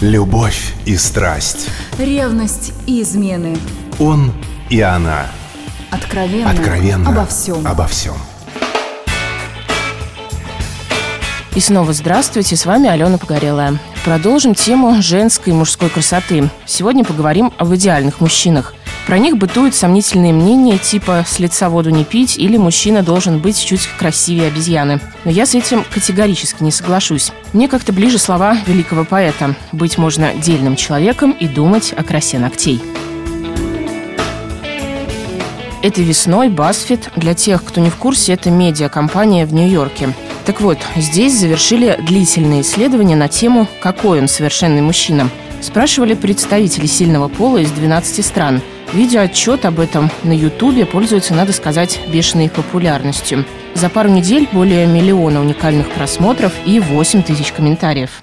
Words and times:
Любовь 0.00 0.72
и 0.86 0.96
страсть. 0.96 1.68
Ревность 1.98 2.72
и 2.86 3.02
измены. 3.02 3.58
Он 3.98 4.32
и 4.70 4.80
она. 4.80 5.26
Откровенно. 5.90 6.50
Откровенно. 6.50 7.10
Обо 7.10 7.26
всем. 7.26 7.66
Обо 7.66 7.86
всем. 7.86 8.14
И 11.54 11.60
снова 11.60 11.92
здравствуйте, 11.92 12.56
с 12.56 12.64
вами 12.64 12.88
Алена 12.88 13.18
Погорелая. 13.18 13.78
Продолжим 14.02 14.54
тему 14.54 15.02
женской 15.02 15.52
и 15.52 15.56
мужской 15.56 15.90
красоты. 15.90 16.48
Сегодня 16.64 17.04
поговорим 17.04 17.52
об 17.58 17.74
идеальных 17.74 18.22
мужчинах. 18.22 18.72
Про 19.06 19.18
них 19.18 19.36
бытуют 19.36 19.74
сомнительные 19.74 20.32
мнения 20.32 20.78
типа 20.78 21.24
«с 21.26 21.38
лица 21.38 21.68
воду 21.68 21.90
не 21.90 22.04
пить» 22.04 22.38
или 22.38 22.56
«мужчина 22.56 23.02
должен 23.02 23.38
быть 23.38 23.62
чуть 23.62 23.86
красивее 23.98 24.48
обезьяны». 24.48 25.00
Но 25.24 25.30
я 25.30 25.46
с 25.46 25.54
этим 25.54 25.84
категорически 25.90 26.62
не 26.62 26.70
соглашусь. 26.70 27.32
Мне 27.52 27.66
как-то 27.66 27.92
ближе 27.92 28.18
слова 28.18 28.56
великого 28.66 29.04
поэта 29.04 29.56
«быть 29.72 29.98
можно 29.98 30.34
дельным 30.34 30.76
человеком 30.76 31.32
и 31.32 31.48
думать 31.48 31.92
о 31.96 32.04
красе 32.04 32.38
ногтей». 32.38 32.80
Этой 35.82 36.04
весной 36.04 36.48
BuzzFeed, 36.48 37.12
для 37.16 37.34
тех, 37.34 37.64
кто 37.64 37.80
не 37.80 37.88
в 37.88 37.96
курсе, 37.96 38.34
это 38.34 38.50
медиакомпания 38.50 39.46
в 39.46 39.54
Нью-Йорке. 39.54 40.12
Так 40.44 40.60
вот, 40.60 40.78
здесь 40.94 41.38
завершили 41.38 41.98
длительные 42.06 42.60
исследования 42.60 43.16
на 43.16 43.28
тему 43.28 43.66
«Какой 43.80 44.20
он 44.20 44.28
совершенный 44.28 44.82
мужчина?». 44.82 45.30
Спрашивали 45.62 46.14
представителей 46.14 46.86
сильного 46.86 47.28
пола 47.28 47.58
из 47.58 47.70
12 47.70 48.24
стран– 48.24 48.60
Видеоотчет 48.92 49.64
об 49.66 49.78
этом 49.78 50.10
на 50.24 50.32
Ютубе 50.32 50.84
пользуется, 50.84 51.32
надо 51.32 51.52
сказать, 51.52 52.00
бешеной 52.08 52.48
популярностью. 52.48 53.44
За 53.74 53.88
пару 53.88 54.08
недель 54.08 54.48
более 54.50 54.86
миллиона 54.86 55.40
уникальных 55.40 55.88
просмотров 55.90 56.52
и 56.66 56.80
8 56.80 57.22
тысяч 57.22 57.52
комментариев. 57.52 58.22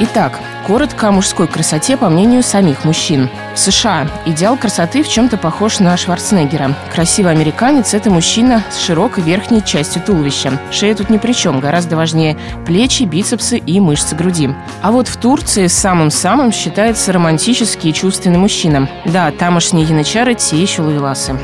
Итак, 0.00 0.38
коротко 0.70 1.08
о 1.08 1.10
мужской 1.10 1.48
красоте 1.48 1.96
по 1.96 2.08
мнению 2.08 2.44
самих 2.44 2.84
мужчин. 2.84 3.28
В 3.56 3.58
США 3.58 4.06
идеал 4.24 4.56
красоты 4.56 5.02
в 5.02 5.08
чем-то 5.08 5.36
похож 5.36 5.80
на 5.80 5.96
Шварценеггера. 5.96 6.76
Красивый 6.94 7.32
американец– 7.32 7.92
это 7.94 8.08
мужчина 8.08 8.62
с 8.70 8.78
широкой 8.78 9.24
верхней 9.24 9.64
частью 9.64 10.00
туловища. 10.00 10.60
Шея 10.70 10.94
тут 10.94 11.10
ни 11.10 11.18
при 11.18 11.32
чем, 11.32 11.58
гораздо 11.58 11.96
важнее 11.96 12.38
плечи, 12.66 13.02
бицепсы 13.02 13.58
и 13.58 13.80
мышцы 13.80 14.14
груди. 14.14 14.50
А 14.80 14.92
вот 14.92 15.08
в 15.08 15.16
Турции 15.16 15.66
самым-самым 15.66 16.52
считается 16.52 17.12
романтический 17.12 17.90
и 17.90 17.92
чувственный 17.92 18.38
мужчина. 18.38 18.88
Да, 19.06 19.32
тамошние 19.32 19.86
янычары– 19.86 20.34
те 20.36 20.62
еще 20.62 20.82
ловеласы. 20.82 21.36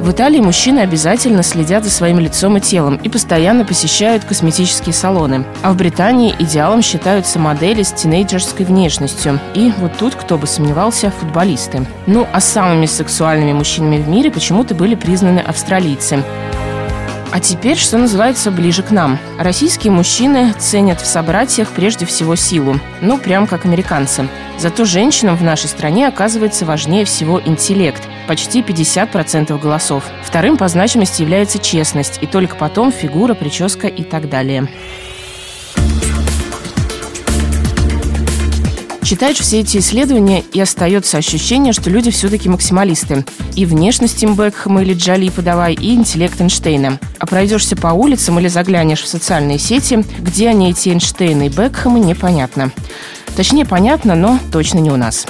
В 0.00 0.12
Италии 0.12 0.40
мужчины 0.40 0.78
обязательно 0.78 1.42
следят 1.42 1.84
за 1.84 1.90
своим 1.90 2.18
лицом 2.20 2.56
и 2.56 2.60
телом 2.62 2.96
и 2.96 3.10
постоянно 3.10 3.66
посещают 3.66 4.24
косметические 4.24 4.94
салоны. 4.94 5.44
А 5.60 5.72
в 5.72 5.76
Британии 5.76 6.34
идеалом 6.38 6.80
считаются 6.80 7.38
модели 7.38 7.82
с 7.82 7.92
тинейджерской 7.92 8.64
внешностью. 8.64 9.38
И 9.54 9.70
вот 9.76 9.92
тут, 9.98 10.14
кто 10.14 10.38
бы 10.38 10.46
сомневался, 10.46 11.10
футболисты. 11.10 11.86
Ну, 12.06 12.26
а 12.32 12.40
самыми 12.40 12.86
сексуальными 12.86 13.52
мужчинами 13.52 13.98
в 13.98 14.08
мире 14.08 14.30
почему-то 14.30 14.74
были 14.74 14.94
признаны 14.94 15.40
австралийцы. 15.40 16.24
А 17.32 17.38
теперь, 17.38 17.76
что 17.76 17.96
называется, 17.96 18.50
ближе 18.50 18.82
к 18.82 18.90
нам. 18.90 19.18
Российские 19.38 19.92
мужчины 19.92 20.52
ценят 20.58 21.00
в 21.00 21.06
собратьях 21.06 21.68
прежде 21.70 22.04
всего 22.04 22.34
силу. 22.34 22.80
Ну, 23.00 23.18
прям 23.18 23.46
как 23.46 23.64
американцы. 23.64 24.28
Зато 24.58 24.84
женщинам 24.84 25.36
в 25.36 25.42
нашей 25.44 25.68
стране 25.68 26.08
оказывается 26.08 26.64
важнее 26.64 27.04
всего 27.04 27.40
интеллект. 27.40 28.02
Почти 28.26 28.62
50% 28.62 29.56
голосов. 29.60 30.04
Вторым 30.24 30.56
по 30.56 30.66
значимости 30.66 31.22
является 31.22 31.60
честность. 31.60 32.18
И 32.20 32.26
только 32.26 32.56
потом 32.56 32.90
фигура, 32.90 33.34
прическа 33.34 33.86
и 33.86 34.02
так 34.02 34.28
далее. 34.28 34.68
Читаешь 39.10 39.38
все 39.38 39.58
эти 39.58 39.78
исследования, 39.78 40.44
и 40.52 40.60
остается 40.60 41.18
ощущение, 41.18 41.72
что 41.72 41.90
люди 41.90 42.12
все-таки 42.12 42.48
максималисты. 42.48 43.24
И 43.56 43.66
внешность 43.66 44.22
им 44.22 44.36
Бекхэма 44.36 44.82
или 44.82 44.94
Джоли 44.94 45.30
подавай, 45.30 45.74
и 45.74 45.96
интеллект 45.96 46.40
Эйнштейна. 46.40 47.00
А 47.18 47.26
пройдешься 47.26 47.74
по 47.74 47.88
улицам 47.88 48.38
или 48.38 48.46
заглянешь 48.46 49.02
в 49.02 49.08
социальные 49.08 49.58
сети, 49.58 50.04
где 50.20 50.48
они 50.48 50.70
эти 50.70 50.90
Эйнштейны 50.90 51.46
и 51.46 51.48
Бекхэмы, 51.48 51.98
непонятно. 51.98 52.70
Точнее, 53.34 53.64
понятно, 53.64 54.14
но 54.14 54.38
точно 54.52 54.78
не 54.78 54.92
у 54.92 54.96
нас. 54.96 55.26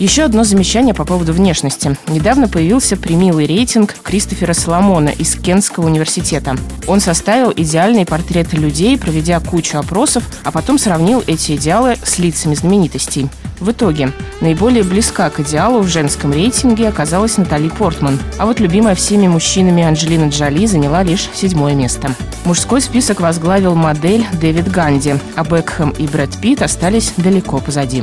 Еще 0.00 0.22
одно 0.22 0.44
замечание 0.44 0.94
по 0.94 1.04
поводу 1.04 1.34
внешности. 1.34 1.94
Недавно 2.08 2.48
появился 2.48 2.96
примилый 2.96 3.44
рейтинг 3.44 3.94
Кристофера 4.02 4.54
Соломона 4.54 5.10
из 5.10 5.34
Кентского 5.34 5.84
университета. 5.84 6.56
Он 6.86 7.00
составил 7.00 7.52
идеальные 7.54 8.06
портреты 8.06 8.56
людей, 8.56 8.96
проведя 8.96 9.38
кучу 9.40 9.76
опросов, 9.76 10.24
а 10.42 10.52
потом 10.52 10.78
сравнил 10.78 11.22
эти 11.26 11.54
идеалы 11.54 11.98
с 12.02 12.18
лицами 12.18 12.54
знаменитостей. 12.54 13.28
В 13.58 13.72
итоге, 13.72 14.10
наиболее 14.40 14.84
близка 14.84 15.28
к 15.28 15.40
идеалу 15.40 15.80
в 15.80 15.88
женском 15.88 16.32
рейтинге 16.32 16.88
оказалась 16.88 17.36
Натали 17.36 17.68
Портман, 17.68 18.18
а 18.38 18.46
вот 18.46 18.58
любимая 18.58 18.94
всеми 18.94 19.28
мужчинами 19.28 19.82
Анджелина 19.82 20.30
Джоли 20.30 20.64
заняла 20.64 21.02
лишь 21.02 21.28
седьмое 21.34 21.74
место. 21.74 22.10
Мужской 22.46 22.80
список 22.80 23.20
возглавил 23.20 23.74
модель 23.74 24.24
Дэвид 24.40 24.70
Ганди, 24.70 25.16
а 25.36 25.44
Бекхэм 25.44 25.90
и 25.90 26.06
Брэд 26.06 26.38
Питт 26.40 26.62
остались 26.62 27.12
далеко 27.18 27.58
позади. 27.58 28.02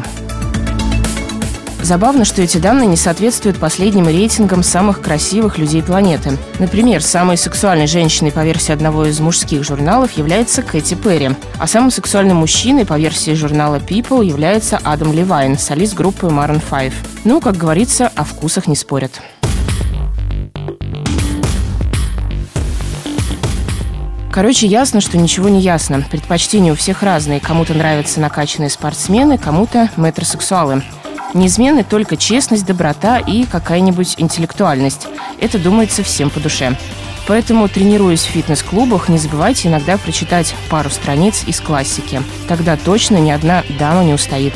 Забавно, 1.87 2.25
что 2.25 2.41
эти 2.41 2.57
данные 2.57 2.87
не 2.87 2.97
соответствуют 2.97 3.59
последним 3.59 4.07
рейтингам 4.07 4.61
самых 4.61 5.01
красивых 5.01 5.57
людей 5.57 5.81
планеты. 5.81 6.37
Например, 6.59 7.01
самой 7.01 7.37
сексуальной 7.37 7.87
женщиной 7.87 8.33
по 8.33 8.43
версии 8.43 8.73
одного 8.73 9.05
из 9.05 9.21
мужских 9.21 9.63
журналов 9.63 10.11
является 10.17 10.63
Кэти 10.63 10.95
Перри, 10.95 11.29
а 11.57 11.65
самым 11.65 11.89
сексуальным 11.89 12.35
мужчиной 12.35 12.85
по 12.85 12.99
версии 12.99 13.33
журнала 13.35 13.77
People 13.77 14.25
является 14.25 14.77
Адам 14.83 15.13
Левайн, 15.13 15.57
солист 15.57 15.93
группы 15.93 16.27
Maroon 16.27 16.61
5. 16.69 16.91
Ну, 17.23 17.39
как 17.39 17.55
говорится, 17.55 18.11
о 18.13 18.25
вкусах 18.25 18.67
не 18.67 18.75
спорят. 18.75 19.21
Короче, 24.29 24.67
ясно, 24.67 24.99
что 24.99 25.17
ничего 25.17 25.47
не 25.47 25.61
ясно. 25.61 26.05
Предпочтения 26.11 26.73
у 26.73 26.75
всех 26.75 27.01
разные. 27.01 27.39
Кому-то 27.39 27.73
нравятся 27.73 28.19
накачанные 28.19 28.69
спортсмены, 28.69 29.37
кому-то 29.37 29.89
метросексуалы. 29.95 30.83
Неизменны 31.33 31.83
только 31.83 32.17
честность, 32.17 32.65
доброта 32.65 33.19
и 33.19 33.45
какая-нибудь 33.45 34.15
интеллектуальность. 34.17 35.07
Это 35.39 35.59
думается 35.59 36.03
всем 36.03 36.29
по 36.29 36.39
душе. 36.39 36.77
Поэтому, 37.27 37.67
тренируясь 37.67 38.23
в 38.23 38.29
фитнес-клубах, 38.29 39.09
не 39.09 39.17
забывайте 39.17 39.67
иногда 39.67 39.97
прочитать 39.97 40.55
пару 40.69 40.89
страниц 40.89 41.43
из 41.45 41.59
классики. 41.59 42.21
Тогда 42.47 42.77
точно 42.77 43.17
ни 43.17 43.31
одна 43.31 43.63
дама 43.77 44.03
не 44.05 44.13
устоит. 44.13 44.53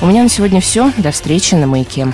У 0.00 0.06
меня 0.06 0.22
на 0.22 0.28
сегодня 0.28 0.60
все. 0.60 0.92
До 0.96 1.10
встречи 1.10 1.54
на 1.54 1.66
маяке. 1.66 2.12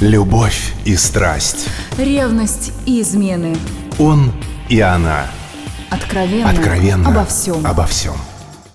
Любовь 0.00 0.72
и 0.86 0.96
страсть. 0.96 1.68
Ревность 1.98 2.72
и 2.86 3.02
измены. 3.02 3.54
Он 3.98 4.32
и 4.70 4.80
она. 4.80 5.26
Откровенно. 5.90 6.48
Откровенно. 6.48 7.08
Обо 7.08 7.26
всем. 7.26 7.66
Обо 7.66 7.84
всем. 7.86 8.14